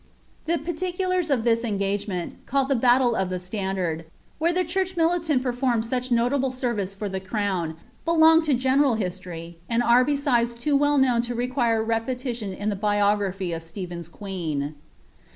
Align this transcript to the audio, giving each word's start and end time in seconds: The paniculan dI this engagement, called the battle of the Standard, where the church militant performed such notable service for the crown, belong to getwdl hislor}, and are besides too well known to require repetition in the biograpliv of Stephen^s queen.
The 0.47 0.57
paniculan 0.57 1.27
dI 1.27 1.35
this 1.43 1.63
engagement, 1.63 2.43
called 2.47 2.69
the 2.69 2.75
battle 2.75 3.13
of 3.15 3.29
the 3.29 3.37
Standard, 3.37 4.05
where 4.39 4.51
the 4.51 4.63
church 4.63 4.97
militant 4.97 5.43
performed 5.43 5.85
such 5.85 6.09
notable 6.11 6.49
service 6.49 6.95
for 6.95 7.07
the 7.07 7.19
crown, 7.19 7.75
belong 8.03 8.41
to 8.45 8.55
getwdl 8.55 8.97
hislor}, 8.97 9.53
and 9.69 9.83
are 9.83 10.03
besides 10.03 10.55
too 10.55 10.75
well 10.75 10.97
known 10.97 11.21
to 11.21 11.35
require 11.35 11.83
repetition 11.83 12.51
in 12.51 12.69
the 12.69 12.75
biograpliv 12.75 13.55
of 13.55 13.61
Stephen^s 13.61 14.11
queen. 14.11 14.73